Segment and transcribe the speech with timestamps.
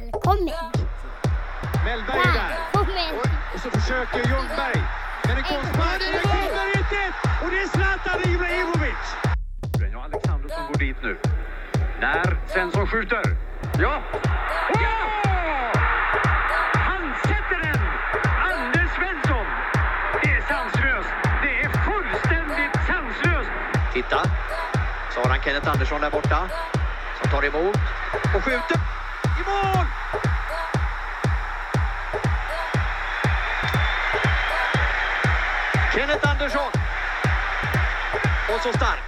[0.00, 0.72] Välkommen!
[1.84, 2.48] Mellberg är där.
[2.48, 3.14] Välkommen!
[3.18, 4.82] Och, och så försöker Ljungberg.
[5.26, 5.36] Men.
[5.36, 5.94] Det kommer
[6.78, 7.02] inte!
[7.42, 9.04] Och det är Zlatan Ibrahimovic!
[9.92, 11.18] Ja, Alexandersson går dit nu.
[12.00, 13.22] När Svensson skjuter.
[13.78, 14.02] Ja!
[14.74, 14.98] Ja!
[16.74, 17.80] Han sätter den!
[18.52, 19.46] Anders Svensson!
[20.22, 21.10] Det är sanslöst.
[21.42, 23.50] Det är fullständigt sanslöst.
[23.92, 24.22] Titta,
[25.14, 26.48] så har han Kenneth Andersson där borta.
[27.22, 27.76] Som tar emot
[28.34, 28.99] och skjuter.
[29.50, 29.86] Mål!
[35.94, 36.70] Kenneth Andersson!
[38.54, 39.02] Och så starkt.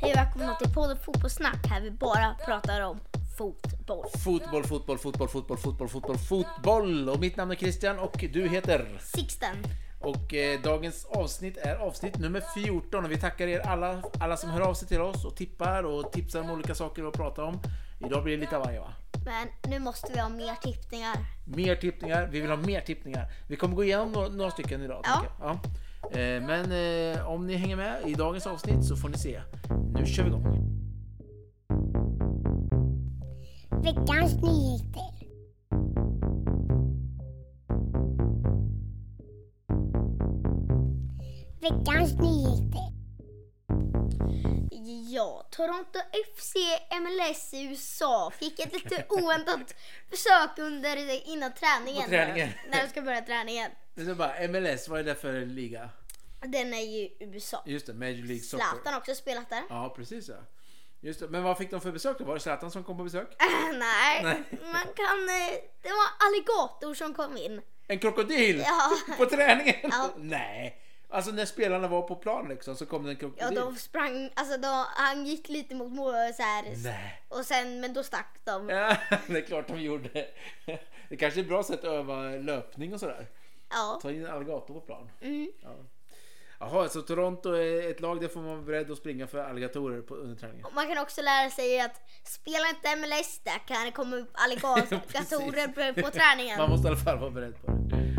[0.00, 3.00] Hej och välkomna till podden Fotbollssnack här vi bara pratar om
[3.38, 4.06] fotboll.
[4.24, 7.08] Fotboll, fotboll, fotboll, fotboll, fotboll, fotboll, fotboll.
[7.08, 8.98] Och mitt namn är Christian och du heter?
[9.00, 9.56] Sixten.
[10.00, 14.50] Och eh, dagens avsnitt är avsnitt nummer 14 och vi tackar er alla, alla som
[14.50, 17.58] hör av sig till oss och tippar och tipsar om olika saker att prata om.
[17.98, 18.92] Idag blir det lite av varje va?
[19.24, 21.16] Men nu måste vi ha mer tippningar.
[21.46, 23.32] Mer tippningar, vi vill ha mer tippningar.
[23.48, 25.00] Vi kommer gå igenom några, några stycken idag.
[25.04, 25.24] Ja.
[25.40, 25.60] ja.
[26.18, 29.40] Eh, men eh, om ni hänger med i dagens avsnitt så får ni se.
[29.94, 30.70] Nu kör vi igång.
[33.82, 35.10] Veckans nyheter.
[41.60, 42.89] Veckans nyheter.
[45.10, 45.98] Ja, Toronto
[46.36, 46.54] FC
[47.00, 49.74] MLS i USA fick ett lite oväntat
[50.10, 52.08] försök under innan träningen.
[52.08, 52.48] Träningen.
[52.68, 53.70] När de ska börja träningen.
[53.94, 55.90] Det är bara MLS, vad är det för liga?
[56.40, 57.62] Den är ju USA.
[57.66, 58.64] Just det, Major League Soccer.
[58.66, 59.62] Zlatan också spelat där.
[59.68, 60.34] Ja, precis ja.
[61.00, 61.28] Just det.
[61.28, 62.24] Men vad fick de för besök då?
[62.24, 63.28] Var det Zlatan som kom på besök?
[63.72, 64.42] Nej, Nej.
[64.72, 65.28] man kan...
[65.28, 67.62] eh, Det var alligator som kom in.
[67.88, 68.58] En krokodil?
[68.66, 68.90] Ja.
[69.16, 69.76] På träningen?
[69.82, 70.10] Ja.
[70.16, 70.80] Nej.
[71.12, 73.54] Alltså när spelarna var på plan liksom så kom det en Ja, krokodil?
[73.54, 76.64] de sprang, alltså då, han gick lite mot mål och så här.
[76.84, 77.22] Nej.
[77.28, 78.68] Och sen, men då stack de.
[78.68, 80.26] Ja, det är klart de gjorde.
[81.08, 83.26] Det kanske är ett bra sätt att öva löpning och sådär.
[83.70, 83.98] Ja.
[84.02, 85.10] Ta in en alligator på plan.
[85.20, 85.52] Mm.
[85.62, 85.70] Ja.
[86.62, 90.02] Jaha, så Toronto är ett lag där får man vara beredd att springa för alligatorer
[90.02, 90.64] på, under träningen.
[90.64, 94.30] Och Man kan också lära sig att spela inte MLS där kan det komma upp
[94.34, 96.58] alligatorer på, på träningen.
[96.58, 98.09] Man måste i alla fall vara beredd på det.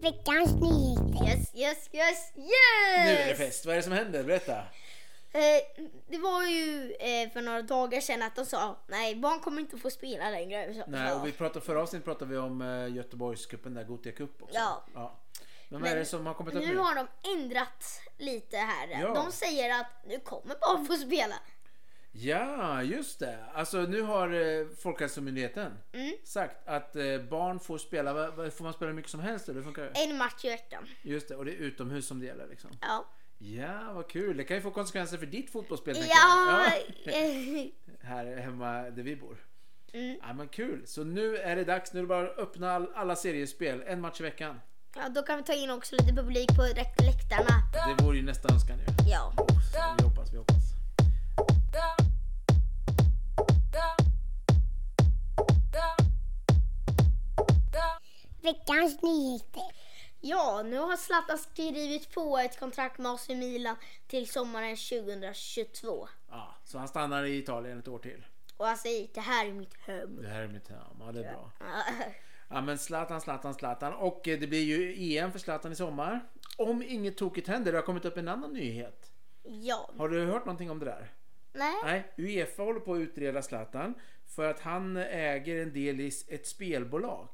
[0.00, 1.28] Veckans nyheter.
[1.28, 3.04] Yes, yes, yes, yes!
[3.04, 3.66] Nu är det fest.
[3.66, 4.24] Vad är det som händer?
[4.24, 4.56] Berätta.
[5.32, 9.60] Eh, det var ju eh, för några dagar sedan att de sa nej, barn kommer
[9.60, 10.74] inte få spela längre.
[10.74, 14.42] Så, Nej, och vi pratade förra avsnittet pratade vi om uh, Göteborgscupen där, Gothia Cup
[14.42, 14.58] också.
[14.94, 15.18] Ja.
[15.68, 18.88] Men vad är det som har kommit upp nu har de ändrat lite här.
[18.88, 19.14] Ja.
[19.14, 21.34] De säger att nu kommer barn få spela.
[22.20, 23.38] Ja, just det.
[23.54, 24.30] Alltså nu har
[24.60, 26.12] eh, Folkhälsomyndigheten Mm.
[26.24, 28.14] sagt att eh, barn får spela,
[28.50, 29.48] får man spela hur mycket som helst?
[29.48, 29.90] Eller funkar det?
[30.04, 30.86] En match i veckan.
[31.02, 32.70] Just det, och det är utomhus som det gäller liksom.
[32.80, 33.04] Ja.
[33.38, 34.36] Ja, vad kul.
[34.36, 35.96] Det kan ju få konsekvenser för ditt fotbollsspel.
[36.08, 36.66] Ja.
[37.04, 37.66] eh,
[38.08, 39.44] Här hemma där vi bor.
[39.92, 40.18] Mm.
[40.22, 40.82] Ja, men kul.
[40.86, 41.92] Så nu är det dags.
[41.92, 43.82] Nu är det bara att öppna all, alla seriespel.
[43.86, 44.60] En match i veckan.
[44.96, 46.62] ja, då kan vi ta in också lite publik på
[47.02, 47.62] läktarna.
[47.96, 48.84] Det vore ju nästa önskan ju.
[49.10, 49.32] Ja.
[49.36, 50.77] Så vi hoppas, vi hoppas.
[58.42, 59.62] Veckans nyheter.
[60.20, 66.08] Ja, nu har Zlatan skrivit på ett kontrakt med AC Milan till sommaren 2022.
[66.30, 68.26] Ja, så han stannar i Italien ett år till.
[68.56, 70.22] Och han säger det här är mitt hem.
[70.22, 70.78] Det här är mitt hem.
[71.00, 71.50] Ja, det är bra.
[71.60, 71.66] Ja.
[72.50, 73.94] Ja men Zlatan, Zlatan, Zlatan.
[73.94, 76.20] Och eh, det blir ju EM för Zlatan i sommar.
[76.56, 79.12] Om inget tokigt händer, det har kommit upp en annan nyhet.
[79.42, 79.90] Ja.
[79.98, 81.12] Har du hört någonting om det där?
[81.52, 81.76] Nej.
[81.84, 83.94] Nej, Uefa håller på att utreda Zlatan
[84.26, 87.28] för att han äger en del i ett spelbolag.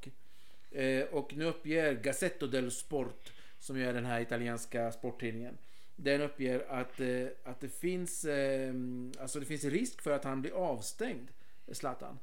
[0.70, 5.58] Eh, och nu uppger Gazzetto del Sport, som ju är den här italienska sporttidningen,
[5.96, 8.74] den uppger att, eh, att det finns eh,
[9.18, 11.28] alltså det finns risk för att han blir avstängd,
[11.72, 12.18] Zlatan,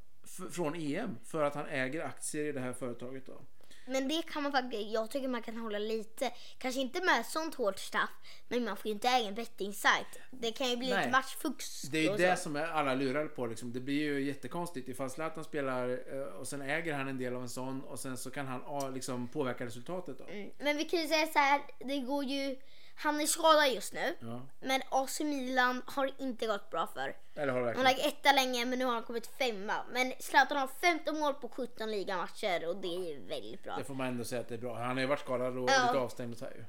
[0.51, 3.25] från EM för att han äger aktier i det här företaget.
[3.25, 3.41] Då.
[3.85, 7.55] Men det kan man faktiskt, jag tycker man kan hålla lite, kanske inte med sånt
[7.55, 8.09] hårt straff,
[8.47, 10.19] men man får ju inte äga en betting-sajt.
[10.31, 10.97] Det kan ju bli Nej.
[10.97, 11.91] lite matchfusk.
[11.91, 13.45] Det är ju det som är alla lurade på.
[13.45, 13.73] Liksom.
[13.73, 17.41] Det blir ju jättekonstigt ifall Zlatan spelar eh, och sen äger han en del av
[17.41, 20.17] en sån och sen så kan han liksom påverka resultatet.
[20.17, 20.23] Då.
[20.23, 22.55] Mm, Men vi kan ju säga så här, det går ju,
[23.03, 24.15] han är skadad just nu.
[24.19, 24.41] Ja.
[24.59, 27.15] Men AC Milan har inte gått bra för.
[27.35, 29.73] Eller har Han legat etta länge men nu har han kommit femma.
[29.93, 33.75] Men Zlatan har 15 mål på 17 ligamatcher och det är väldigt bra.
[33.77, 34.77] Det får man ändå säga att det är bra.
[34.77, 35.85] Han har ju varit skadad och Ja.
[35.87, 36.65] lite avstängd och så här.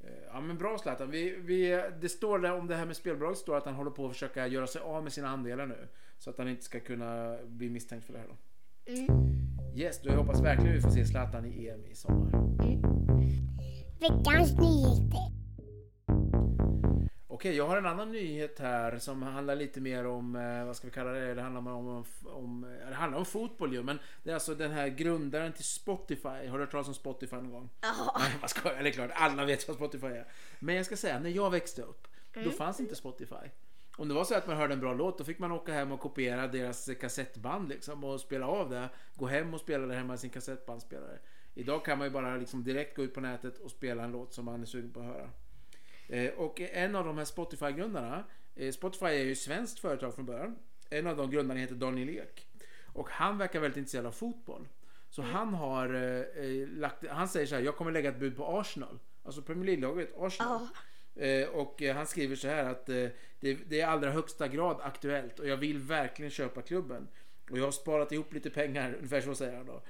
[0.00, 1.10] Eh, Ja men bra Zlatan.
[1.10, 4.06] Vi, vi, det står där om det här med spelbolag står att han håller på
[4.06, 5.88] att försöka göra sig av med sina andelar nu.
[6.18, 8.36] Så att han inte ska kunna bli misstänkt för det här då.
[8.92, 9.32] Mm.
[9.76, 12.32] Yes, då jag hoppas verkligen vi får se Zlatan i EM i sommar.
[14.00, 15.41] Veckans nyheter.
[17.34, 20.86] Okej, jag har en annan nyhet här som handlar lite mer om, eh, vad ska
[20.86, 21.34] vi kalla det?
[21.34, 24.70] Det handlar om, om, ja, det handlar om fotboll ju, men det är alltså den
[24.70, 26.28] här grundaren till Spotify.
[26.28, 27.70] Har du hört talas om Spotify någon gång?
[27.80, 28.16] Ja.
[28.18, 28.84] Nej, vad ska jag?
[28.84, 30.26] Det är klart, alla vet vad Spotify är.
[30.58, 32.08] Men jag ska säga, när jag växte upp,
[32.44, 33.50] då fanns inte Spotify.
[33.96, 35.92] Om det var så att man hörde en bra låt, då fick man åka hem
[35.92, 38.88] och kopiera deras kassettband liksom och spela av det.
[39.14, 41.18] Gå hem och spela det hemma i sin kassettbandspelare.
[41.54, 44.34] Idag kan man ju bara liksom direkt gå ut på nätet och spela en låt
[44.34, 45.30] som man är sugen på att höra.
[46.12, 48.24] Eh, och en av de här Spotify-grundarna,
[48.54, 50.58] eh, Spotify är ju ett svenskt företag från början.
[50.90, 52.46] En av de grundarna heter Daniel Ek.
[52.86, 54.68] Och han verkar väldigt intresserad av fotboll.
[55.10, 58.58] Så han har eh, lagt, han säger så här, jag kommer lägga ett bud på
[58.58, 58.98] Arsenal.
[59.22, 60.68] Alltså Premier League-laget Arsenal.
[61.14, 65.48] Eh, och han skriver så här att det, är i allra högsta grad aktuellt och
[65.48, 67.08] jag vill verkligen köpa klubben.
[67.50, 69.82] Och jag har sparat ihop lite pengar, ungefär så säger han då.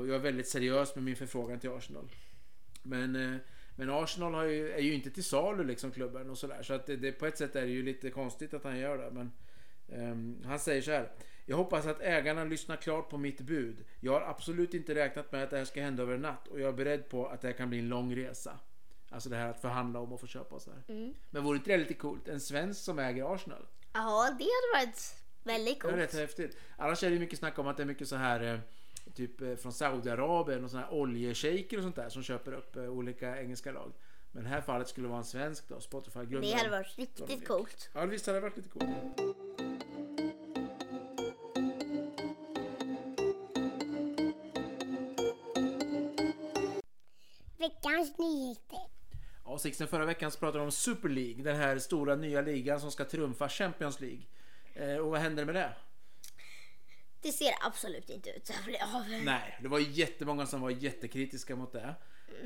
[0.00, 2.08] Och jag är väldigt seriös med min förfrågan till Arsenal.
[2.82, 3.40] Men,
[3.80, 6.62] men Arsenal har ju, är ju inte till salu liksom klubben och sådär.
[6.62, 8.98] Så att det, det, på ett sätt är det ju lite konstigt att han gör
[8.98, 9.10] det.
[9.10, 9.32] Men
[9.88, 11.10] ehm, han säger så här.
[11.46, 13.84] Jag hoppas att ägarna lyssnar klart på mitt bud.
[14.00, 16.60] Jag har absolut inte räknat med att det här ska hända över en natt och
[16.60, 18.58] jag är beredd på att det här kan bli en lång resa.
[19.08, 21.14] Alltså det här att förhandla om att få köpa och så här.
[21.30, 22.28] Men vore inte det lite coolt?
[22.28, 23.66] En svensk som äger Arsenal?
[23.92, 26.20] Ja, det hade varit väldigt Det är rätt coolt.
[26.20, 26.56] häftigt.
[26.76, 28.60] Annars är det mycket snack om att det är mycket så här eh,
[29.20, 32.82] Typ eh, från Saudiarabien och såna här oljeshejker och sånt där som köper upp eh,
[32.82, 33.92] olika engelska lag.
[34.32, 36.40] Men i det här fallet skulle det vara en svensk då, Spotify grundare.
[36.40, 37.90] Det hade varit riktigt coolt.
[37.92, 38.86] Ja visst hade det varit lite coolt.
[47.58, 48.78] Veckans nyheter.
[49.44, 51.42] Ja, Sixten, förra veckan så pratade vi om Super League.
[51.42, 54.22] Den här stora nya ligan som ska trumfa Champions League.
[54.74, 55.72] Eh, och vad händer med det?
[57.22, 59.22] Det ser absolut inte ut att bli av.
[59.24, 61.94] Nej, det var jättemånga som var jättekritiska mot det.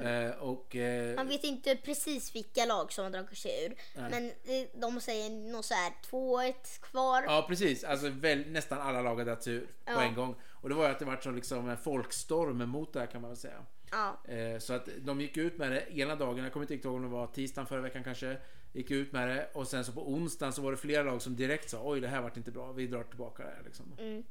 [0.03, 0.77] Eh, och...
[0.77, 3.75] Eh, Man vet inte precis vilka lag som har dragit sig ur.
[4.11, 7.23] Men eh, de säger nog så här 2-1 kvar.
[7.23, 10.03] Ja precis, alltså väl, nästan alla lag har dragit ur på Ja.
[10.03, 10.35] en gång.
[10.51, 13.21] Och det var ju att det var så liksom en folkstorm mot det här kan
[13.21, 13.65] man väl säga.
[13.91, 14.33] Ja.
[14.33, 17.03] Eh, så att de gick ut med det ena dagen, jag kommer inte ihåg om
[17.03, 18.37] det var tisdagen förra veckan kanske.
[18.73, 21.37] Gick ut med det och sen så på onsdagen så var det flera lag som
[21.37, 23.95] direkt sa oj det här vart inte bra, vi drar tillbaka det här liksom.
[23.99, 24.25] Mm.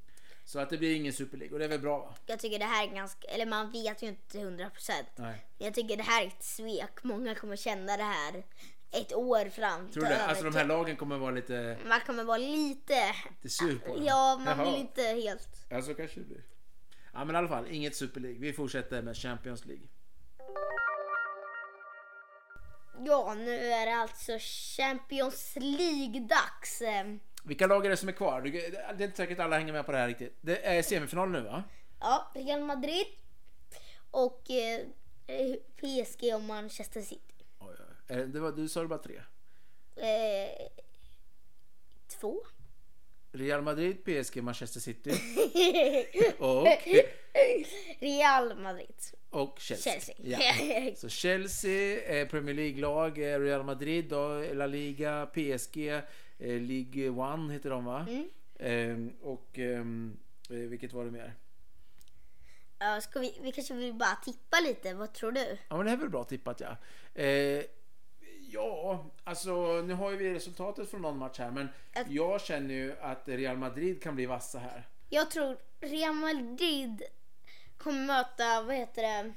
[0.46, 2.16] Så att det blir ingen Super League och det är väl bra va?
[2.26, 4.70] Jag tycker det här är ganska, eller man vet ju inte 100%.
[5.16, 5.46] Nej.
[5.58, 7.04] Jag tycker det här är ett svek.
[7.04, 8.44] Många kommer känna det här
[8.92, 9.92] ett år fram.
[9.92, 10.26] Tror du det?
[10.26, 14.04] Alltså de här lagen kommer vara lite, Man kommer vara lite, lite sur på det.
[14.06, 14.72] ja man Jaha.
[14.72, 15.50] vill inte helt.
[15.70, 16.44] Ja så kanske det blir.
[17.14, 18.40] Ja men i alla fall, inget Super League.
[18.40, 19.88] Vi fortsätter med Champions League.
[23.06, 24.38] Ja, nu är det alltså
[24.78, 26.82] Champions League-dags.
[27.44, 28.42] Vilka lag är det som är kvar?
[28.42, 30.38] Det är inte säkert alla hänger med på det här riktigt.
[30.42, 31.64] Det är semifinal nu va?
[32.00, 33.06] Ja, Real Madrid
[34.12, 34.80] och eh,
[35.78, 37.46] PSG och Manchester City.
[37.60, 37.76] Oj,
[38.10, 38.16] oj.
[38.18, 39.16] Eh, Det var, du sa det bara tre.
[39.96, 40.68] Eh,
[42.20, 42.42] två.
[43.32, 45.12] Real Madrid, PSG, Manchester City
[46.40, 46.68] och,
[48.00, 48.96] Real Madrid.
[49.30, 49.94] och Chelsea.
[49.94, 50.16] Chelsea.
[50.20, 50.40] Ja.
[50.96, 54.12] Så Chelsea, Premier League-lag, eh, Real Madrid,
[54.54, 56.02] La Liga, PSG,
[56.40, 58.06] eh, League One heter de va?
[58.10, 58.30] Mm.
[58.56, 60.18] Eh, och ehm,
[60.50, 61.34] eh, vilket var det mer?
[62.80, 64.94] Ja, ska vi, vi kanske vill bara tippa lite.
[64.94, 65.58] Vad tror du?
[65.68, 66.78] Ja men det är väl bra tippat ja.
[67.22, 67.64] Eh,
[68.50, 72.74] ja, alltså nu har ju vi resultatet från någon match här men Att- jag känner
[72.74, 74.88] ju att Real Madrid kan bli vassa här.
[75.10, 77.04] Jag tror Real Madrid
[77.78, 79.34] kommer möta, vad heter det,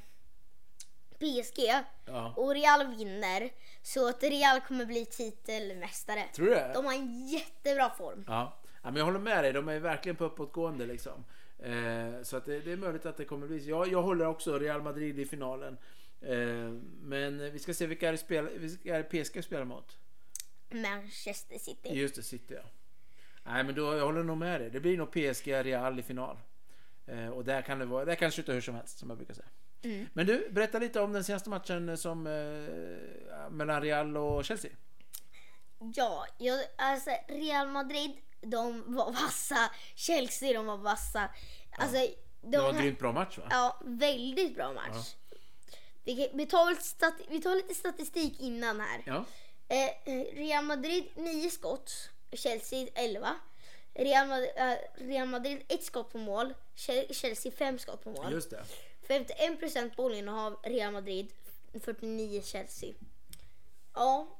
[1.18, 1.84] PSG.
[2.06, 2.34] Ja.
[2.36, 3.50] Och Real vinner.
[3.86, 6.24] Så att Real kommer bli titelmästare.
[6.34, 6.70] Tror du det?
[6.74, 8.24] De har en jättebra form.
[8.26, 8.58] Ja.
[8.82, 9.52] ja, men jag håller med dig.
[9.52, 11.24] De är verkligen på uppåtgående liksom.
[11.58, 13.70] Eh, så att det, det är möjligt att det kommer bli så.
[13.70, 15.78] Jag, jag håller också Real Madrid i finalen.
[16.20, 16.38] Eh,
[17.00, 19.98] men vi ska se vilka är det, spel, vilka är det PSG spelar mot.
[20.70, 21.88] Manchester City.
[21.88, 22.70] Just det, City ja.
[23.44, 24.70] Nej men då, jag håller nog med dig.
[24.70, 26.38] Det blir nog PSG Real i final.
[27.06, 29.18] Eh, och där kan det vara, där kan det sluta hur som helst som jag
[29.18, 29.48] brukar säga.
[29.82, 30.08] Mm.
[30.12, 34.70] Men du, berätta lite om den senaste matchen som eh, mellan Real och Chelsea.
[35.94, 39.70] Ja, jag, alltså Real Madrid, de var vassa.
[39.94, 41.28] Chelsea, de var vassa.
[41.78, 42.16] Alltså, de,
[42.50, 43.44] Det var en grymt bra match va?
[43.50, 45.14] Ja, väldigt bra match.
[46.04, 49.02] Vi, kan- vi, tar stati- vi tar lite statistik innan här.
[49.06, 49.24] Ja.
[49.68, 53.34] Eh, Real Madrid 9 skott, Chelsea 11.
[53.94, 58.32] Real Madrid, eh, Real Madrid 1 skott på mål, Chel- Chelsea 5 skott på mål.
[58.32, 58.64] Just det.
[59.08, 61.32] 51% bollinnehav Real Madrid,
[61.80, 62.94] 49 Chelsea.
[63.94, 64.38] Ja,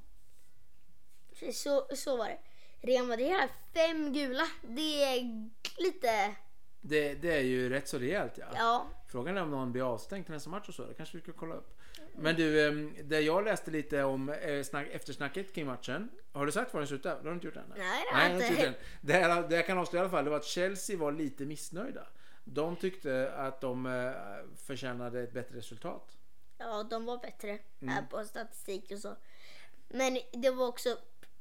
[1.53, 2.39] så, så var det.
[2.81, 4.47] Real Madrid har fem gula.
[4.63, 6.35] Det är lite...
[6.81, 7.15] det.
[7.15, 8.47] Det är ju rätt så rejält ja.
[8.55, 10.87] Ja, Frågan är om någon blir avstängd till nästa match och så.
[10.87, 11.79] Det kanske vi ska kolla upp.
[12.19, 16.09] Men du, ehm, det jag läste lite om eh, snack, eftersnacket kring matchen.
[16.33, 17.15] Har du sagt var den slutade?
[17.15, 17.73] Det har du inte gjort än?
[17.77, 18.75] Nej, det har jag inte.
[19.01, 21.45] Det, här, det jag kan avslöja i alla fall det var att Chelsea var lite
[21.45, 22.07] missnöjda.
[22.49, 24.13] De tyckte att de eh,
[24.57, 26.17] förtjänade ett bättre resultat.
[26.59, 27.95] Ja, de var bättre Mm.
[27.95, 29.17] här på statistik och så.
[29.89, 30.99] Men det var också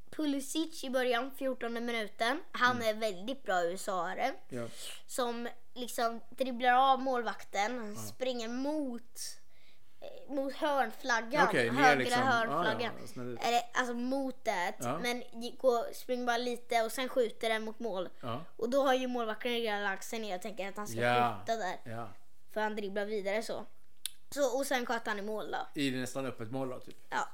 [0.09, 2.41] Pulisic i början, 14 minuten.
[2.51, 2.87] Han Mm.
[2.97, 4.31] är väldigt bra USA-are.
[4.49, 4.67] Ja.
[5.07, 7.77] Som liksom dribblar av målvakten.
[7.79, 9.44] Han springer mot, eh,
[10.27, 11.47] mot hörnflaggan.
[11.47, 12.21] Okej, ner högra liksom.
[12.21, 12.91] hörnflaggan.
[13.15, 13.47] Ja, ja.
[13.47, 14.73] Eller, alltså mot det.
[14.79, 14.99] Ja.
[14.99, 15.23] Men
[15.57, 18.09] går, springer bara lite och sen skjuter den mot mål.
[18.21, 18.41] Ja.
[18.57, 21.37] Och då har ju målvakten redan lagt sig ner och tänker att han ska Ja.
[21.39, 22.07] skjuta där.
[22.53, 23.65] För han dribblar vidare så.
[24.29, 25.81] så och sen sköt han i mål då.
[25.81, 26.97] I nästan öppet mål då, typ.
[27.09, 27.27] Ja.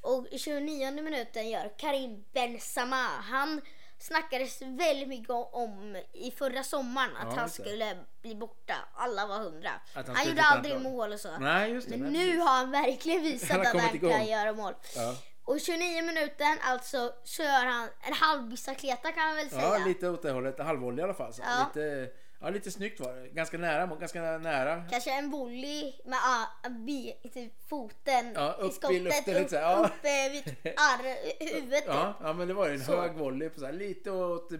[0.00, 3.06] Och i 29 minuten gör Karim Benzema.
[3.06, 3.60] Han
[3.98, 8.74] snackades väldigt mycket om i förra sommaren att Ja, han skulle bli borta.
[8.94, 9.70] Alla var hundra.
[9.94, 11.38] Han Han, gjorde ett aldrig mål och så.
[11.38, 11.96] Nej, det.
[11.96, 12.40] Men nej, nu precis.
[12.40, 14.74] har han verkligen visat Han att han kan göra mål.
[14.96, 15.14] Ja.
[15.44, 19.78] Och 29 minuten alltså så gör han en halv bicicleta kan man väl säga.
[19.78, 20.58] Ja, lite åt det hållet.
[20.58, 21.32] Halvvolley i alla fall.
[21.32, 21.42] Så.
[21.42, 22.08] Lite,
[22.40, 23.28] ja, lite snyggt var det.
[23.28, 23.86] Ganska nära.
[23.96, 24.84] Ganska nära.
[24.90, 29.02] Kanske en volley med ah, bi, typ foten Ja, upp i i skottet.
[29.02, 29.86] luften lite upp, ja.
[29.86, 30.42] uppe vid
[30.76, 31.84] arr, huvudet.
[31.86, 33.00] Ja, ja, men det var ju en Så.
[33.00, 34.58] hög volley på så här, lite åt eh,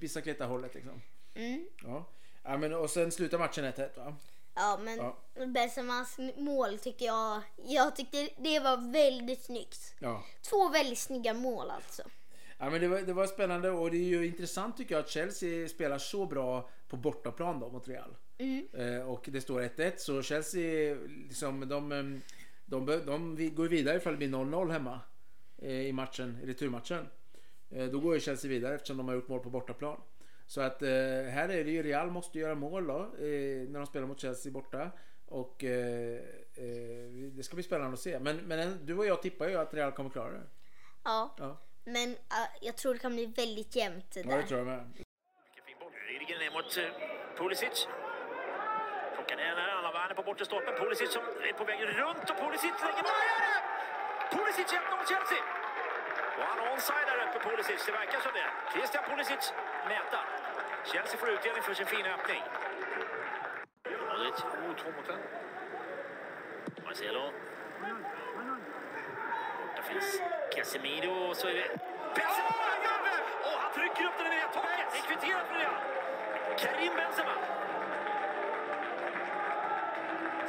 [0.00, 1.02] bicicleta-hållet liksom.
[1.34, 1.66] Mm.
[1.82, 2.04] Ja.
[2.42, 4.16] ja, men och sen slutar matchen 1-1 va?
[4.54, 5.16] Ja, men Ja.
[5.46, 9.94] Benzemas mål tycker jag, jag tyckte det var väldigt snyggt.
[9.98, 10.22] Ja.
[10.50, 12.02] Två väldigt snygga mål alltså.
[12.62, 15.08] Ja, men det, var, det var spännande och det är ju intressant tycker jag att
[15.10, 18.16] Chelsea spelar så bra på bortaplan då mot Real.
[18.38, 18.66] Mm.
[18.72, 20.96] Eh, och det står 1-1 så Chelsea
[21.28, 22.20] liksom de, em,
[22.66, 25.00] de, de, de går ju vidare ifall det blir 0-0 hemma
[25.58, 27.06] eh, i matchen, i returmatchen.
[27.70, 30.00] Eh, då går ju Chelsea vidare eftersom de har gjort mål på bortaplan.
[30.46, 30.88] Så att eh,
[31.28, 34.52] här är det ju Real måste göra mål då eh, när de spelar mot Chelsea
[34.52, 34.90] borta.
[35.26, 36.14] Och eh,
[36.54, 38.18] eh, det ska bli spännande att se.
[38.18, 40.42] Men, men en- du och jag tippar ju att Real kommer klara det.
[41.04, 41.58] Ja, Ja,
[41.96, 44.36] men ah, jag tror det kan bli väldigt jämnt ja där.
[44.36, 44.82] det tror jag med.
[44.96, 45.92] Vilken fin boll.
[46.08, 46.84] Rydiger ner mot eh,
[47.38, 47.76] Pulisic.
[49.14, 49.70] Plockar ner den här.
[49.78, 50.74] Alla Werner på bortre stolpen.
[50.82, 53.16] Pulisic som är på väg runt och Pulisic lägger det!
[54.36, 55.42] Pulisic 1-0 Chelsea.
[56.38, 57.80] Och han onside där uppe Pulisic.
[57.86, 58.48] Det verkar som det.
[58.72, 59.42] Christian Pulisic
[59.92, 60.24] mätar.
[60.92, 62.42] Chelsea får utdelning för sin fina öppning.
[64.20, 64.38] Modric.
[64.44, 65.20] Oh, två mot en.
[66.84, 67.32] Marcelo.
[69.60, 70.20] Borta finns
[70.60, 71.68] Casemiro och så är det
[72.16, 72.52] Benzema!
[73.04, 73.18] det!
[73.48, 74.88] Och han trycker upp den i taket.
[74.92, 75.76] Det är kvitterat för Real.
[76.58, 77.34] Karim Benzema.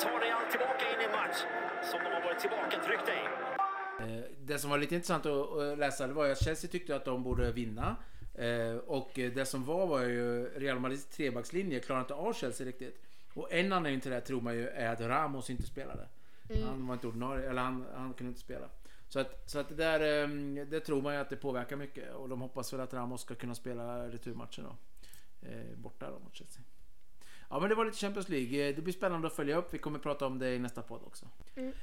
[0.01, 1.39] Tar Real tillbaka in i en match
[1.89, 3.23] som de har varit tillbaka tryckta i.
[3.99, 7.23] Eh, Det som var lite intressant att läsa det var att Chelsea tyckte att de
[7.23, 7.95] borde vinna.
[8.35, 12.97] Eh, Och det som var var ju Real Madrids trebackslinje klarade inte av Chelsea riktigt.
[13.33, 16.07] Och en anledning till det tror man ju är att Ramos inte spelade.
[16.65, 18.67] Han var inte ordinarie, eller han, han kunde inte spela.
[19.13, 22.13] Så att, så att det där, eh, det tror man ju att det påverkar mycket.
[22.13, 24.75] Och de hoppas väl att Ramos ska kunna spela returmatchen då.
[25.49, 26.61] Eh, Borta då mot Chelsea.
[27.49, 28.69] Ja men det var lite Champions League.
[28.69, 29.73] Eh, Det blir spännande att följa upp.
[29.73, 31.25] Vi kommer prata om det i nästa podd också.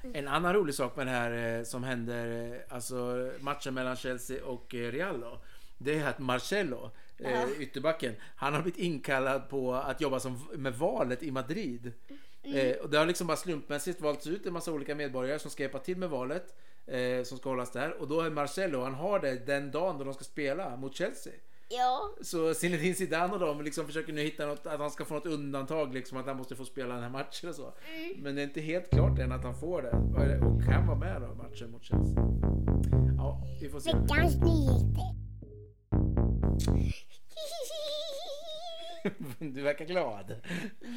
[0.02, 4.74] En annan rolig sak med det här eh, som händer, alltså matchen mellan Chelsea och
[4.74, 5.40] Real då,
[5.78, 7.46] Det är att Marcelo, eh, Ja.
[7.58, 11.92] ytterbacken, han har blivit inkallad på att jobba som, med valet i Madrid.
[12.42, 15.62] Eh, och det har liksom bara slumpmässigt valts ut en massa olika medborgare som ska
[15.62, 16.54] hjälpa till med valet.
[16.90, 18.00] Eh, som ska hållas där.
[18.00, 21.32] Och då är Marcelo, han har det den dagen då de ska spela mot Chelsea.
[21.70, 25.14] Ja, Så Zinedine Zidane och de liksom försöker nu hitta något, att han ska få
[25.14, 27.72] något undantag liksom att han måste få spela den här matchen och så.
[28.18, 29.90] Men det är inte helt klart än att han får det.
[29.90, 32.22] Och- kan vara med då matchen mot Chelsea.
[33.16, 33.92] Ja, vi får se.
[33.92, 35.14] veckans nyheter.
[39.38, 40.34] Du verkar glad.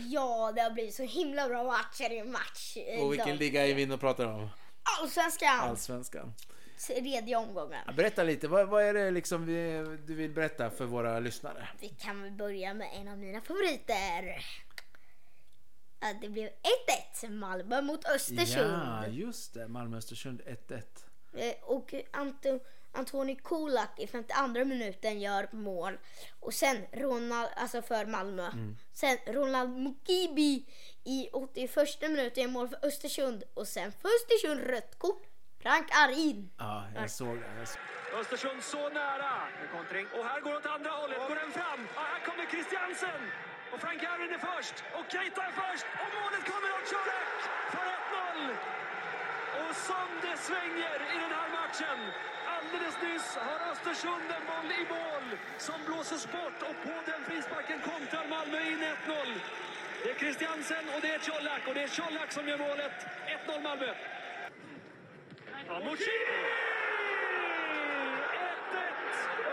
[0.09, 2.77] ja, det har blivit så himla bra matcher i match.
[3.01, 4.47] Och vilken liga är vi inne och pratar om?
[4.83, 6.33] Allsvenskan, Allsvenskan.
[6.87, 7.95] tredje omgången.
[7.95, 11.67] Berätta lite, vad, vad är det liksom vi, du vill berätta för våra lyssnare?
[11.79, 14.45] Vi kan väl börja med en av mina favoriter.
[16.21, 16.49] Det blev
[17.21, 18.71] 1-1 Malmö mot Östersund.
[18.85, 19.67] Ja, just det.
[19.67, 20.81] Malmö-Östersund 1-1.
[21.33, 22.59] Eh, Och Anto,
[22.91, 25.97] Antoni Kolak i 52 minuten gör mål.
[26.39, 28.51] Och sen Ronald, alltså för Malmö.
[28.93, 30.65] Sen Ronald Mukibi
[31.03, 33.43] i 81 minuten gör mål för Östersund.
[33.53, 35.23] Och sen för Östersund rött kort.
[35.63, 36.51] Frank Arin.
[36.57, 37.51] Ja, jag såg det.
[37.59, 37.81] Jag såg.
[38.19, 39.33] Östersund så nära.
[40.17, 41.17] Och här går åt andra hållet.
[41.27, 41.81] Går den fram?
[41.95, 43.21] Ja, här kommer Christiansen.
[43.71, 44.75] Och Frank Arrin är först.
[44.97, 45.85] Och Keita är först.
[46.01, 47.39] Och målet kommer av Colak
[47.73, 48.55] för 1-0.
[49.61, 51.99] Och som det svänger i den här matchen.
[52.71, 57.79] Alldeles nyss har Östersund en boll i mål som blåses bort och på den frisparken
[57.79, 59.15] kontrar Malmö in 1-0.
[60.03, 62.95] Det är Christiansen och det är Colak och det är Colak som gör målet.
[63.47, 63.93] 1-0 Malmö.
[65.67, 65.95] Ja, 1-1!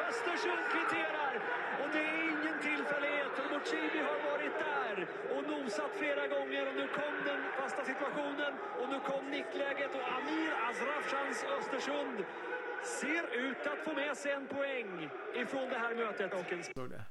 [0.09, 1.33] Östersund kvitterar.
[1.83, 3.33] Och det är ingen tillfällighet.
[3.53, 4.97] Mocini har varit där
[5.35, 6.69] och nosat flera gånger.
[6.69, 8.53] Och nu kom den fasta situationen.
[8.81, 9.95] Och nu kom nickläget.
[9.95, 12.25] Och Amir Azrafshans Östersund
[13.01, 15.11] ser ut att få med sig en poäng
[15.43, 16.33] ifrån det här mötet.
[16.35, 17.05] Och en det.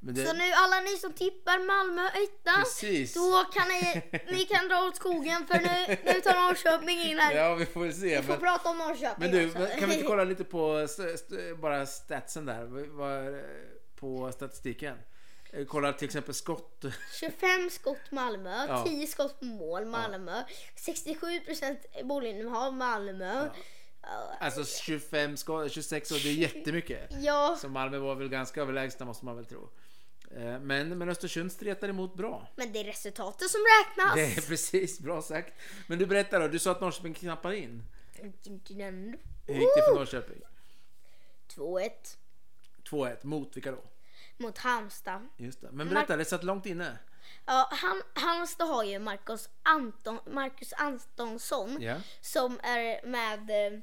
[0.00, 3.14] Men det, Så nu alla ni som tippar Malmö etta, Precis.
[3.14, 4.02] då kan ni,
[4.32, 7.34] ni kan dra åt skogen för nu, nu tar Norrköping in här.
[7.34, 8.16] Ja, vi får se.
[8.16, 9.58] Vi får Men, prata om Norrköping men du, också.
[9.58, 12.68] men kan vi inte kolla lite på st- st- bara statsen där?
[13.96, 14.98] På statistiken.
[15.52, 16.84] Eh, Kolla till exempel skott.
[17.20, 18.84] 25 skott Malmö, Ja.
[18.86, 20.42] 10 skott på mål Malmö,
[20.76, 23.34] 67% bollinnehav Malmö.
[23.34, 23.54] Ja.
[24.40, 27.10] Alltså 25 skott, 26 och det är jättemycket.
[27.20, 29.68] Ja, Så Malmö var väl ganska överlägsna måste man väl tro.
[30.36, 32.48] Eh, Men, men Östersund stretar emot bra.
[32.56, 34.14] men det är resultatet som räknas.
[34.14, 35.52] Det är precis, bra sagt.
[35.86, 37.82] Men du berättar då, du sa att Norrköping knappar in.
[38.12, 40.42] Hur gick det för Norrköping?
[41.54, 41.90] 2-1
[42.90, 43.78] 2-1, mot vilka då?
[44.36, 45.28] mot Halmstad.
[45.36, 45.68] Just det.
[45.72, 46.98] Men berätta, det satt långt inne.
[47.46, 51.96] Ja, han, Halmstad har ju Marcus, Anton, Marcus Antonsson Ja.
[52.20, 53.80] som är med eh,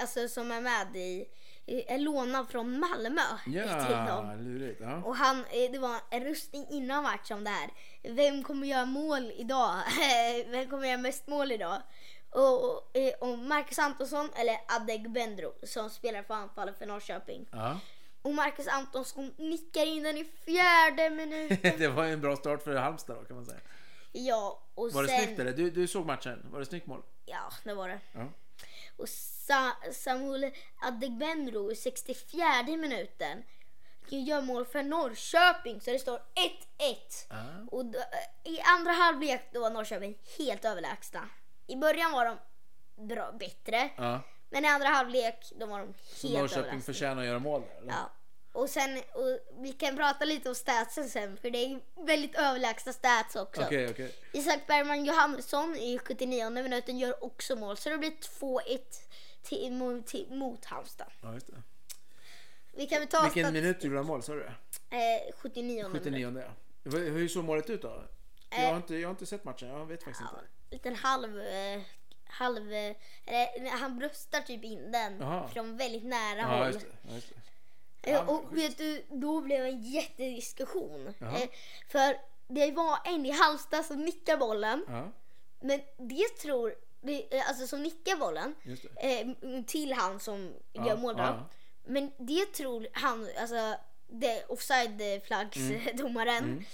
[0.00, 1.26] alltså som är med i,
[1.66, 4.80] är lånad från Malmö Ja, lurigt.
[4.80, 5.02] Ja.
[5.04, 7.70] Och han, eh, det var en rustning innan match om det här.
[8.02, 9.74] Vem kommer göra mål idag?
[10.50, 11.82] Vem kommer göra mest mål idag?
[12.30, 17.46] Och, och, eh, och Marcus Antonsson, eller Adegbenro, som spelar för anfallet för Norrköping.
[17.50, 17.80] ja.
[18.22, 21.72] Och Marcus Antonsson nickar in den i fjärde minuten.
[21.78, 23.60] Det var en bra start för Halmstad då kan man säga.
[24.12, 25.24] ja, och Var det sen...
[25.24, 25.52] snyggt eller?
[25.52, 27.02] Du, du såg matchen, var det snyggt mål?
[27.24, 27.98] Ja, det var det.
[28.12, 28.28] Ja.
[29.00, 30.50] Och Sa Samuel
[30.82, 33.42] Adegbenro i 64 minuten
[34.08, 36.22] gör mål för Norrköping så det står 1-1.
[37.28, 37.36] Ah.
[37.70, 37.98] Och då,
[38.44, 41.28] i andra halvlek då var Norrköping helt överlägsna.
[41.66, 42.38] I början var de
[43.08, 44.20] bra, bättre, Ja.
[44.50, 46.92] men i andra halvlek då var de Så helt Norrköping överlägsna.
[46.92, 47.92] förtjänar att göra mål eller?
[47.92, 48.10] Ja.
[48.52, 52.92] Och sen, och vi kan prata lite om statsen sen för det är väldigt överlägsna
[52.92, 53.62] stats också.
[53.62, 54.14] Okej, okej.
[54.32, 58.78] Isak Bergman Johannesson i 79 minuten gör också mål så det blir 2-1
[59.42, 61.06] till, mot, till, mot Halmstad.
[61.22, 61.62] Ja, just det.
[62.72, 64.44] Vi kan väl ta Vilken stat- minut gjorde han mål, sa du
[64.90, 66.02] eh, 79 minut.
[66.02, 66.52] 79 ja.
[66.90, 68.04] Hur hur såg målet ut då?
[68.50, 68.68] Jag Eh.
[68.68, 70.50] har, inte, jag har inte sett matchen, jag vet faktiskt Ja, inte.
[70.76, 71.40] liten halv...
[71.40, 71.80] Eh,
[72.32, 72.94] halv eh,
[73.26, 75.48] eller, han bröstar typ in den Jaha.
[75.48, 76.66] från väldigt nära Ja, håll.
[76.66, 77.14] just det.
[77.14, 77.39] Just det.
[78.02, 81.14] Eh, Ja, och vet du, då blev det en jättediskussion.
[81.18, 81.38] Jaha.
[81.38, 81.48] Eh,
[81.88, 82.16] för
[82.48, 84.84] det var en i Halmstad som nickar bollen.
[84.88, 85.08] Ja,
[85.60, 86.74] Men det tror,
[87.30, 88.54] eh, alltså som nickar bollen
[88.96, 89.26] eh,
[89.66, 91.22] till han som Ja, gör mål då.
[91.22, 91.48] ja.
[91.84, 93.74] Men det tror han, alltså
[94.08, 96.64] det offside-flaggsdomaren Mm.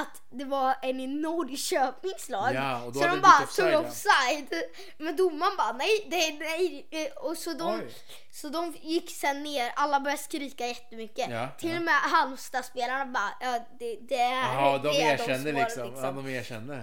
[0.00, 2.54] Att det var en i Norrköpings lag.
[2.54, 4.62] Ja, och då så de bara blivit tog offside, offside.
[4.98, 6.86] Men domaren bara nej, det är nej.
[6.90, 7.94] Eh, Och så de, Oj.
[8.30, 11.30] så de gick sen ner, alla började skrika jättemycket.
[11.30, 11.76] Ja, Till ja.
[11.78, 15.94] och med Halmstad-spelarna bara, ja det, det är Jaha, de som liksom.
[15.94, 16.82] var, Ja, de erkände.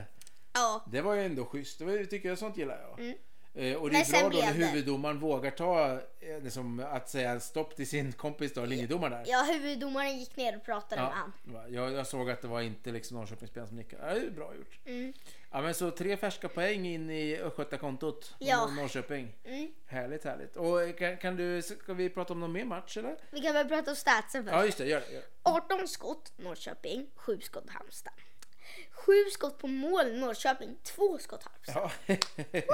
[0.54, 0.84] Ja.
[0.92, 1.80] Det var ju ändå schysst.
[1.80, 3.00] Det var, tycker jag, sånt gillar jag.
[3.00, 3.18] Mm.
[3.56, 7.76] Eh, och det är bra då när huvuddomaren vågar ta eh, liksom, att säga stopp
[7.76, 9.24] till sin kompis då, linjedomaren där.
[9.28, 11.34] ja, huvuddomaren gick ner och pratade med han.
[11.54, 14.08] Ja, jag, jag såg att det var inte liksom Norrköpingsspelaren som nickade.
[14.08, 14.80] Ja, det är bra gjort.
[14.86, 15.14] Mm.
[15.52, 18.36] Ja, men så tre färska poäng in i Östgötakontot.
[18.40, 18.68] Ja.
[18.68, 19.36] Norrköping.
[19.44, 19.72] Mm.
[19.86, 20.56] Härligt, härligt.
[20.56, 23.18] Och eh, kan, kan du, ska vi prata om någon mer match eller?
[23.32, 24.56] Vi kan väl prata om statsen först.
[24.56, 24.86] Ja, just det.
[24.86, 25.14] Gör det.
[25.14, 25.28] Gör det.
[25.44, 28.14] 18 skott Norrköping, 7 skott Halmstad.
[29.06, 31.92] 7 skott på mål Norrköping, 2 skott Halmstad.
[32.06, 32.68] Ja.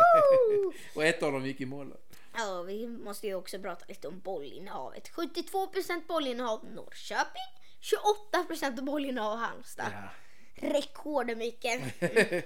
[0.96, 1.90] och ett av dem gick i mål.
[1.90, 1.98] Då.
[2.34, 5.12] Ja, vi måste ju också prata lite om bollinnehavet.
[5.12, 7.50] 72% bollinnehav Norrköping,
[8.62, 9.92] 28% bollinnehav Halmstad.
[9.92, 10.10] Ja.
[10.68, 12.02] Rekordmycket.
[12.02, 12.44] Mm.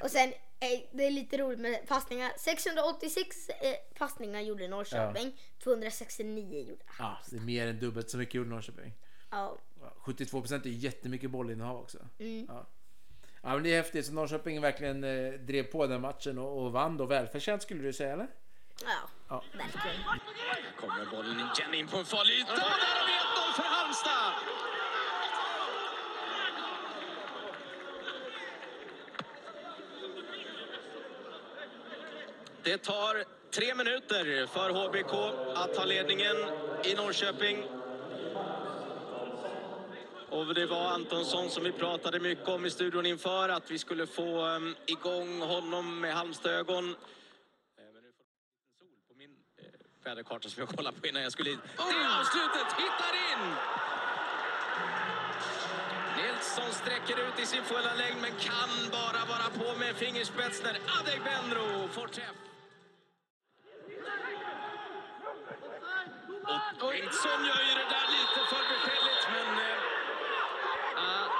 [0.02, 0.28] Och sen,
[0.60, 2.32] eh, det är lite roligt med passningar.
[2.38, 7.38] 686 eh, passningar gjorde Norrköping, 269 gjorde ja, Halmstad.
[7.38, 8.92] det är mer än dubbelt så mycket gjorde Norrköping.
[9.30, 9.56] Ja.
[9.88, 11.98] Ja, 72 procent är jättemycket bollinnehav också.
[12.18, 12.46] Mm.
[12.48, 12.66] Ja.
[13.42, 14.06] ja, men det är häftigt.
[14.06, 17.92] Så Norrköping verkligen eh, drev på den matchen och, och vann då välförtjänt skulle du
[17.92, 18.26] säga eller?
[18.84, 18.90] Ja,
[19.28, 19.42] Ja.
[19.52, 19.96] verkligen.
[20.80, 22.52] Kommer bollen igen in på en farlig yta.
[22.52, 24.32] Och där har vi 1-0 för Halmstad!
[32.62, 35.12] Det tar tre minuter för HBK
[35.56, 36.36] att ta ledningen
[36.84, 37.77] i Norrköping.
[40.30, 44.06] Och det var Antonsson som vi pratade mycket om i studion inför, att vi skulle
[44.06, 46.94] få um, igång honom med Halmstad-ögon.
[48.78, 49.64] Sol på min eh,
[50.04, 51.58] väderkarta som jag kollade på innan jag skulle hit.
[51.76, 52.72] Det är avslutet!
[52.82, 53.54] Hittar in!
[56.16, 60.76] Nilsson sträcker ut i sin fulla längd men kan bara vara på med fingerspets när
[61.00, 62.36] Adegbenro får träff.
[66.80, 69.58] Och Bengtsson gör ju det där lite för beskedligt men...
[69.58, 69.78] eh,
[70.96, 71.30] Ja.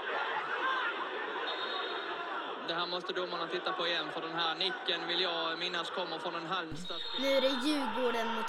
[2.68, 6.19] Det här måste domarna titta på igen för den här nicken vill jag minnas kommer
[6.19, 7.01] från en Halmstad.
[7.21, 8.47] Nu är det Djurgården mot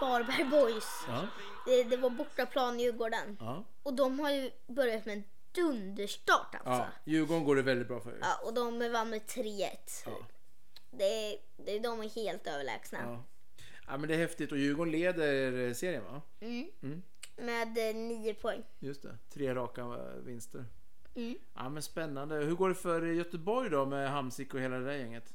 [0.00, 1.04] Varberg Boys.
[1.08, 1.26] Ja,
[1.66, 3.36] Det, det var bortaplan Djurgården.
[3.40, 3.64] ja.
[3.82, 6.70] Och de har ju börjat med en dunderstart alltså.
[6.70, 6.86] ja.
[7.04, 8.18] Djurgården går det väldigt bra för.
[8.20, 9.68] Ja, och de vann med 3-1.
[10.06, 10.10] Ja.
[10.90, 12.98] Det, det, de är helt överlägsna.
[13.02, 13.24] Ja.
[13.86, 16.22] ja, men det är häftigt och Djurgården leder serien va?
[16.40, 17.02] Mm.
[17.36, 18.62] Med eh, 9 poäng.
[18.78, 19.86] Just det, tre raka
[20.24, 20.64] vinster.
[21.18, 21.38] Mm.
[21.54, 22.34] Ja men spännande.
[22.36, 25.32] Hur går det för Göteborg då med Hamsik och hela det där gänget?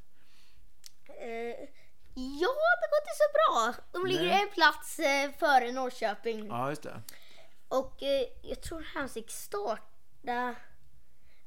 [1.08, 1.68] Eh,
[2.16, 3.74] ja, det går inte så bra.
[3.92, 4.42] De ligger Nej.
[4.42, 6.48] en plats eh, före Norrköping.
[6.48, 7.02] Ja just det.
[7.68, 10.56] Och eh, jag tror Hansik startade...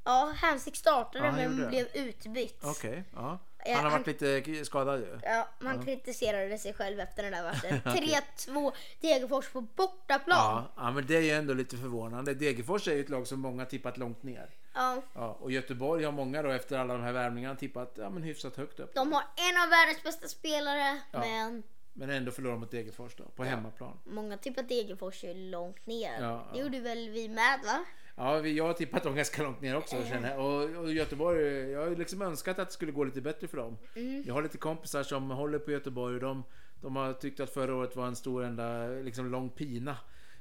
[0.05, 1.69] Ja, Hansik startade Ja, han men gjorde det.
[1.69, 2.61] blev utbytt.
[2.65, 3.39] Okej, ja.
[3.67, 5.19] Eh, Han har varit lite skadad ju.
[5.23, 7.81] Ja, man kritiserade sig själv efter den där matchen.
[7.85, 10.39] 3-2 Degerfors på bortaplan.
[10.39, 12.35] Ja, ja, men det är ju ändå lite förvånande.
[12.35, 14.51] Degerfors är ju ett lag som många tippat långt ner.
[14.75, 18.23] Ja, Ja, och Göteborg har många då efter alla de här värvningarna tippat ja, men
[18.23, 18.95] hyfsat högt upp.
[18.95, 21.19] de har en av världens bästa spelare, Ja.
[21.21, 23.99] men Men ändå förlorar mot Degerfors då, på hemmaplan.
[24.05, 26.21] många tippar Degerfors är långt ner.
[26.21, 26.65] Ja, Det ja.
[26.65, 27.85] gjorde väl vi med va?
[28.17, 30.41] Ja, jag har tippat dem ganska långt ner också känner jag.
[30.45, 33.79] Och, och Göteborg, jag har liksom önskat att det skulle gå lite bättre för dem.
[34.27, 36.45] Jag har lite kompisar som håller på Göteborg och de,
[36.81, 39.97] de har tyckt att förra året var en stor enda liksom lång pina.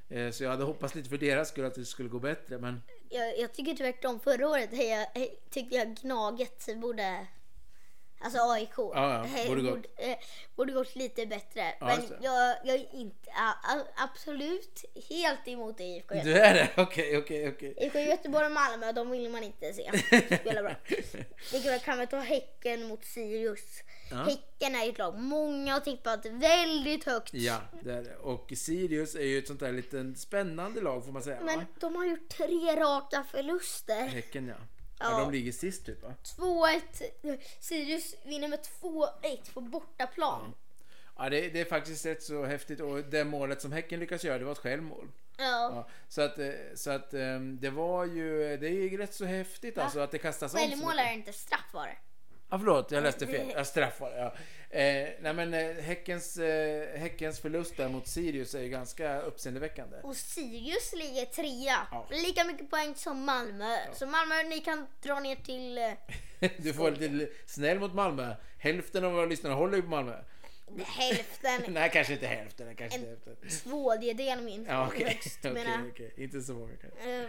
[0.08, 2.58] Eh, Så jag hade hoppats lite för deras skull att det skulle gå bättre.
[2.58, 4.20] Men Jag, jag tycker tvärtom.
[4.20, 7.26] Förra året jag, hej, tyckte jag Gnaget borde...
[8.20, 8.70] Alltså AIK.
[8.76, 9.74] ja, hej, borde gått.
[9.74, 10.18] borde, eh,
[10.56, 11.74] borde gått lite bättre.
[11.80, 12.18] Ja, Men det.
[12.20, 13.30] jag, jag är inte
[13.96, 16.34] absolut helt emot IFK Göteborg.
[16.34, 16.70] du är det?
[16.82, 17.74] Okej, okej, okej.
[17.80, 19.90] IFK Göteborg och Malmö, de vill man inte se
[20.40, 20.74] spela bra.
[21.52, 23.82] Likväl kan vi ta Häcken mot Sirius.
[24.10, 24.16] Ja.
[24.16, 27.34] Häcken är ju ett lag många har tippat väldigt högt.
[27.34, 28.16] Ja, det är det.
[28.16, 31.40] Och Sirius är ju ett sånt där liten spännande lag får man säga.
[31.42, 34.06] Men de har gjort tre raka förluster.
[34.06, 34.56] Häcken ja.
[34.98, 35.10] Ja.
[35.10, 35.18] Ja.
[35.18, 36.14] de ligger sist typ va?
[36.22, 37.38] 2-1.
[37.60, 40.54] Sirius vinner med 2-1 på bortaplan.
[41.18, 44.38] Ja, det, det är faktiskt rätt så häftigt och det målet som Häcken lyckas göra
[44.38, 45.08] det var ett självmål.
[45.36, 45.44] Ja.
[45.44, 49.24] Ja, så att, eh, så att eh, det var ju, det är ju rätt så
[49.24, 51.96] häftigt alltså att det kastas om Självmål är inte straff var det.
[52.50, 53.52] Ja förlåt, jag läste fel.
[53.56, 54.34] Ja, straff var det, ja.
[54.70, 59.96] Eh, nej men eh, Häckens, eh, Häckens förlust där mot Sirius är ju ganska uppseendeväckande.
[60.02, 61.86] Och Sirius ligger trea.
[61.90, 62.08] Ja.
[62.10, 63.76] Lika mycket poäng som Malmö.
[63.94, 68.34] Så Malmö, ni kan dra ner till eh, Du får vara lite snäll mot Malmö.
[68.58, 70.16] Hälften av våra lyssnare håller ju på Malmö.
[70.84, 71.62] hälften.
[71.68, 72.76] Nej, kanske inte hälften.
[72.76, 73.48] Kanske inte hälften.
[73.62, 74.70] Tvådjedel minst.
[74.70, 75.06] Ja, okej.
[75.06, 75.54] högst, jag.
[75.92, 76.14] okej.
[76.16, 77.20] Inte så många kanske.
[77.22, 77.28] Eh,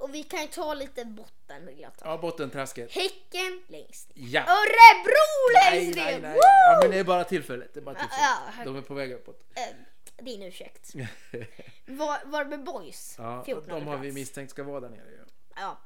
[0.00, 2.06] Och vi kan ju ta lite botten vill jag ta.
[2.08, 2.92] Ja, bottentrasket.
[2.92, 4.10] Häcken längst.
[4.14, 4.40] Ja.
[4.40, 6.20] Örebro Nej, längst nej, ner!
[6.20, 6.32] nej.
[6.34, 6.40] Woo!
[6.42, 7.74] Ja, men det är bara tillfället.
[7.74, 8.06] Det är bara Ja,
[8.46, 8.64] tillfället.
[8.66, 9.42] De är på väg uppåt.
[9.54, 10.94] Eh, Din ursäkt.
[11.86, 13.14] Var, Varberg Boys.
[13.18, 14.14] Ja, 14 de har vi plats.
[14.14, 15.24] misstänkt ska vara där nere ju.
[15.56, 15.78] Ja.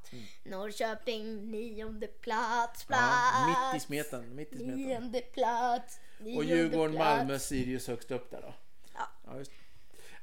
[0.44, 2.84] Norrköping nionde plats.
[2.84, 3.02] plats.
[3.32, 4.34] Ja, mitt i smeten.
[4.36, 4.76] Mitt i smeten.
[4.76, 6.00] Nionde plats.
[6.18, 7.18] Och nionde Djurgården, plats.
[7.18, 8.54] Malmö, Sirius högst upp där då.
[8.94, 9.08] Ja.
[9.26, 9.50] Ja, just.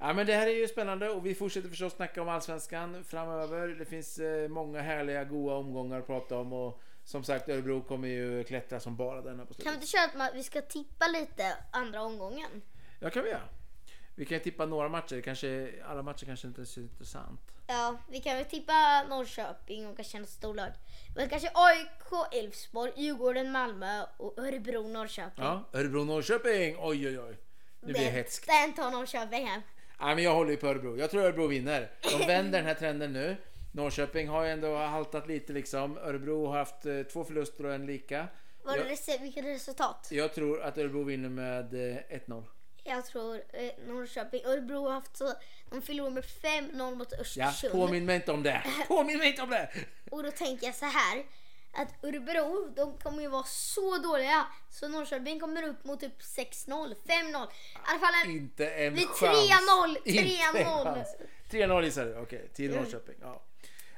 [0.03, 3.67] Ja, men det här är ju spännande och vi fortsätter förstås snacka om Allsvenskan framöver.
[3.67, 8.07] Det finns eh, många härliga, goa omgångar att prata om och som sagt Örebro kommer
[8.07, 9.75] ju klättra som bara denna på Kan vi slutet.
[9.75, 9.87] inte
[10.17, 12.61] köra att vi ska tippa lite andra omgången?
[12.99, 13.49] Ja, kan vi göra.
[14.15, 17.41] Vi kan tippa några matcher, kanske alla matcher kanske inte är så intressant.
[17.67, 20.71] Ja, vi kan väl tippa Norrköping och kanske en storlag.
[21.15, 25.45] Men kanske AIK, Elfsborg, Djurgården, Malmö och Örebro, Norrköping.
[25.45, 26.75] Ja, Örebro-Norrköping!
[26.79, 27.37] Oj, oj, oj.
[27.81, 28.47] Nu blir det hetskt.
[28.47, 29.61] Den tar Norrköping hem.
[30.01, 30.97] Ja, men jag håller ju på Örebro.
[30.97, 31.91] Jag tror Örebro vinner.
[32.01, 33.35] De vänder den här trenden nu.
[33.71, 35.97] Norrköping har ju ändå haltat lite liksom.
[35.97, 38.27] Örebro har haft eh, två förluster och en lika.
[38.63, 40.07] Var Jag, det vilket resultat?
[40.11, 42.43] jag tror att Örebro vinner med eh, 1-0.
[42.83, 44.45] Jag tror eh, Norrköping.
[44.45, 45.33] Örebro har haft så...
[45.69, 47.73] De förlorade med 5-0 mot Ja, Östersund.
[47.73, 48.63] påminn mig inte om det.
[48.87, 49.69] Påminn mig inte om det.
[50.11, 51.23] Och då tänker jag så här.
[51.73, 54.45] Att Örebro, de kommer ju vara så dåliga.
[54.69, 56.93] Så Norrköping kommer upp mot typ 6-0, 5-0.
[57.07, 57.35] I
[57.83, 58.31] alla fall en...
[58.31, 59.49] Inte en Vid chans.
[59.49, 60.83] 3-0, Inte en 3-0.
[60.83, 61.07] chans.
[61.49, 62.17] 3-0 gissar du?
[62.17, 63.15] Okej, till Norrköping.
[63.21, 63.41] Ja.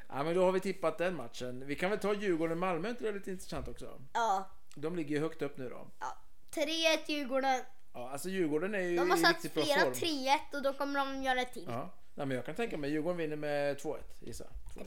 [0.09, 1.63] ja, men då har vi tippat den matchen.
[1.67, 4.01] Vi kan väl ta Djurgården-Malmö, inte det är lite intressant också?
[4.13, 5.87] Ja, De ligger ju högt upp nu då.
[5.99, 6.17] ja.
[6.55, 7.61] 3-1 Djurgården.
[7.93, 9.93] Ja, alltså Djurgården är ju De har satt flera form.
[9.93, 11.65] 3-1 och då kommer de göra ett till.
[11.67, 11.89] Ja.
[12.15, 14.45] Nej, men jag kan tänka mig Djurgården vinner med 2-1 gissa.
[14.75, 14.83] 3-1.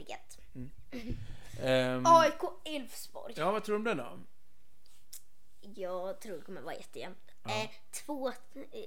[1.63, 3.35] Ehm, AIK Elfsborg.
[3.37, 4.19] ja, vad tror du om den då?
[5.75, 7.19] Jag tror det kommer vara jättejämnt.
[7.49, 8.33] Eh, två,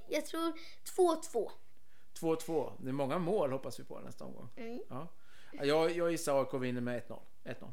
[0.08, 0.52] jag tror
[0.96, 1.50] 2-2.
[2.20, 2.72] 2-2.
[2.78, 4.48] Det är många mål hoppas vi på nästa omgång.
[4.56, 4.80] Mm.
[4.90, 5.08] Ja.
[5.52, 7.18] Ja, Jag, jag gissar AIK vinner med 1-0.
[7.44, 7.72] 1-0.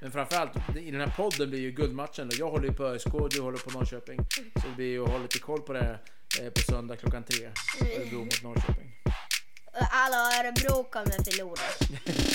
[0.00, 2.28] Men framförallt i den här podden blir ju guldmatchen.
[2.28, 2.36] Då.
[2.38, 4.18] Jag håller ju på ÖSK och du håller på Norrköping.
[4.62, 6.02] Så det blir ju att hålla lite koll på det här
[6.40, 7.46] eh, på söndag klockan tre.
[7.80, 8.92] Örebro mot Norrköping.
[9.72, 11.62] Alla Örebro kommer förlora.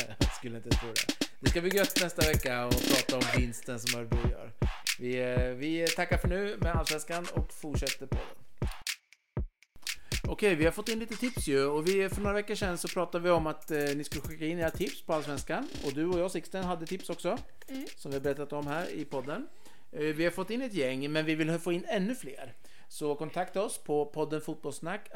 [0.19, 1.24] Jag skulle inte tro det.
[1.45, 4.51] Det ska bli gött nästa vecka och prata om vinsten som Örebro gör.
[4.99, 8.67] Vi, eh, vi tackar för nu med Allsvenskan och fortsätter på den.
[10.27, 12.87] Okej, vi har fått in lite tips ju och vi, för några veckor sedan så
[12.87, 16.05] pratade vi om att eh, ni skulle skicka in era tips på Allsvenskan och du
[16.05, 17.37] och jag Sixten hade tips också
[17.95, 19.47] som vi har berättat om här i podden.
[19.91, 22.53] Eh, vi har fått in ett gäng men vi vill få in ännu fler.
[22.87, 25.09] Så kontakta oss på podden fotbollssnack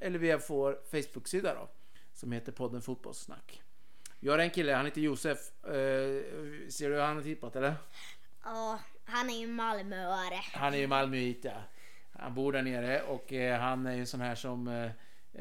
[0.00, 1.68] eller via vår Facebook-sida då
[2.12, 3.63] som heter podden fotbollssnack.
[4.24, 5.38] Vi har en kille, han heter Josef.
[5.64, 5.70] Eh,
[6.68, 7.74] ser du hur han har tippat eller?
[8.44, 10.40] Ja, han är ju Malmöare.
[10.52, 11.62] Han är ju Malmöit ja.
[12.12, 14.90] Han bor där nere och eh, han är ju en sån här som eh,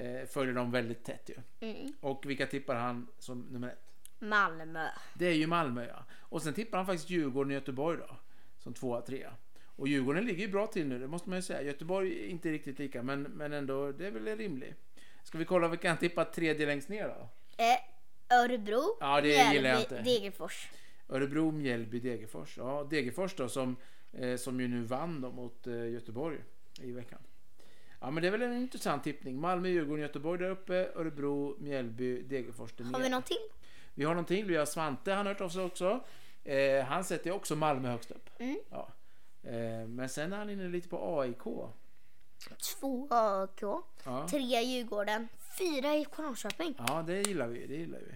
[0.06, 1.68] eh, följer dem väldigt tätt ju.
[1.70, 1.94] Mm.
[2.00, 3.94] Och vilka tippar han som nummer ett?
[4.20, 4.88] Malmö.
[5.14, 6.06] Det är ju Malmö ja.
[6.20, 8.16] Och sen tippar han faktiskt Djurgården och Göteborg då.
[8.58, 9.34] Som tvåa, trea.
[9.76, 11.62] Och Djurgården ligger ju bra till nu, det måste man ju säga.
[11.62, 14.76] Göteborg är inte riktigt lika, men, men ändå, det är väl rimligt.
[15.24, 17.30] Ska vi kolla vilka han tippar tredje längst ner då?
[17.64, 17.93] Eh,
[18.44, 18.98] Örebro.
[19.00, 20.02] Ja, det Mjällby, gillar jag inte.
[20.02, 20.70] Degerfors.
[21.10, 22.58] Örebro, Mjällby, Degerfors.
[22.58, 23.76] Ja, Degerfors då som,
[24.14, 26.38] eh, som ju nu vann då mot eh, Göteborg
[26.82, 27.20] i veckan.
[28.00, 29.40] Ja, men det är väl en intressant tippning.
[29.40, 30.74] Malmö, Djurgården, Göteborg där uppe.
[30.96, 33.38] Örebro, Mjällby, Degerfors där Har vi någon till?
[33.94, 34.48] Vi har någonting.
[34.48, 36.00] Vi har Svante, han har hört av sig också.
[36.44, 38.30] Eh, han sätter också Malmö högst upp.
[38.38, 38.60] Mm.
[38.70, 38.88] Ja.
[39.44, 41.44] Eh, men sen är han inne lite på AIK.
[42.80, 43.62] Två AIK.
[44.04, 44.28] Ja.
[44.30, 45.28] Tre Djurgården.
[45.60, 46.76] Fyra IFK Norrköping.
[46.88, 47.68] ja, det gillar vi.
[47.68, 48.16] Det gillar vi.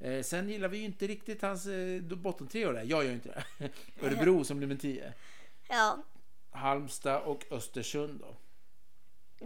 [0.00, 2.78] Eh, sen gillar vi ju inte riktigt hans eh, bottentrio där.
[2.84, 3.70] Jag gör ju inte det.
[4.06, 5.12] Örebro som nummer 10.
[5.68, 6.04] Ja,
[6.50, 8.36] Halmstad och Östersund då.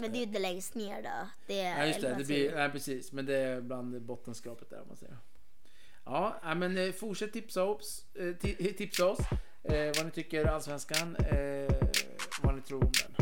[0.00, 1.28] men det är ju inte längst ner då.
[1.46, 3.12] Det är Ja just det, det blir, nej, precis.
[3.12, 5.16] Men det är bland bottenskrapet där om man säger.
[6.04, 9.18] Ja, men eh, fortsätt tipsa oss, eh, ti- tipsa oss
[9.62, 11.72] eh, vad ni tycker Allsvenskan, eh,
[12.42, 13.21] vad ni tror om den.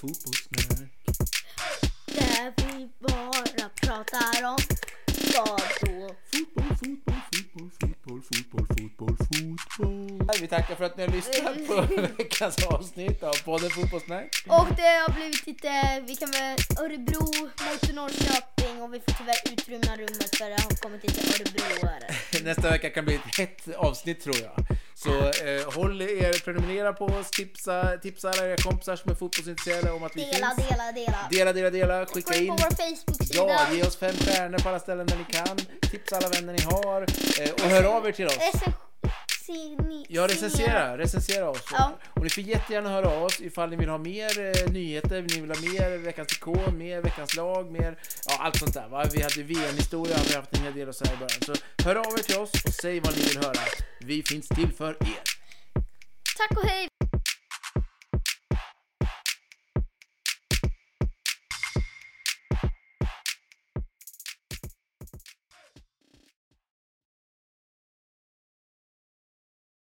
[0.00, 0.69] Podden Fotbollssnack.
[10.60, 14.44] Tackar för att ni har lyssnat på veckans avsnitt av podden Fotbollssnack.
[14.46, 19.52] Och det har blivit lite, vi kan väl Örebro mot Norrköping och vi får tyvärr
[19.52, 22.14] utrymma rummet för det har kommit lite Örebroare.
[22.44, 24.66] Nästa vecka kan bli ett hett avsnitt tror jag.
[24.94, 29.90] Så eh, håll er, prenumerera på oss, tipsa, tipsa alla era kompisar som är fotbollsintresserade
[29.90, 30.68] om att vi Dela, finns.
[30.68, 31.28] dela, dela.
[31.30, 32.48] Dela, dela, dela, skicka in in.
[32.48, 33.44] på vår Facebook-sida.
[33.48, 35.56] Ja, ge oss fem stjärnor på alla ställen där ni kan.
[35.90, 37.02] Tipsa alla vänner ni har.
[37.40, 38.38] Eh, och hör av er till oss.
[39.50, 41.64] Recensini- Ja, recensera, recensera oss.
[41.72, 41.98] Ja.
[42.14, 45.40] Och ni får jättegärna höra av oss ifall ni vill ha mer eh, nyheter, ni
[45.40, 48.88] vill ha mer veckans ikon, mer veckans lag, mer, ja allt sånt där.
[48.88, 49.04] Va?
[49.12, 51.40] Vi hade VM-historia, har vi haft en hel del och så här i början.
[51.46, 53.60] Så hör av er till oss och säg vad ni vill höra.
[54.00, 55.22] Vi finns till för er.
[56.38, 56.88] Tack och hej!